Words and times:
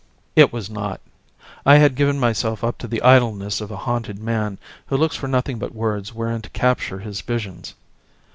It 0.35 0.51
was 0.51 0.67
not. 0.67 0.99
I 1.63 1.75
had 1.77 1.93
given 1.93 2.19
myself 2.19 2.63
up 2.63 2.79
to 2.79 2.87
the 2.87 3.03
idleness 3.03 3.61
of 3.61 3.69
a 3.69 3.77
haunted 3.77 4.17
man 4.17 4.57
who 4.87 4.97
looks 4.97 5.15
for 5.15 5.27
nothing 5.27 5.59
but 5.59 5.75
words 5.75 6.11
wherein 6.11 6.41
to 6.41 6.49
capture 6.49 6.97
his 7.01 7.21
visions. 7.21 7.75